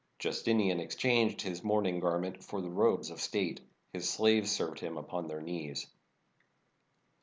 Justinian 0.17 0.79
exchanged 0.79 1.43
his 1.43 1.63
morning 1.63 1.99
garment 1.99 2.43
for 2.43 2.59
the 2.59 2.71
robes 2.71 3.11
of 3.11 3.21
state. 3.21 3.61
His 3.93 4.09
slaves 4.09 4.49
served 4.49 4.79
him 4.79 4.97
upon 4.97 5.27
their 5.27 5.41
knees. 5.43 5.85